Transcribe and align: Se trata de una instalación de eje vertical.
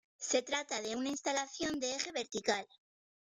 Se 0.17 0.41
trata 0.41 0.81
de 0.81 0.95
una 0.95 1.09
instalación 1.09 1.79
de 1.79 1.93
eje 1.93 2.11
vertical. 2.11 2.65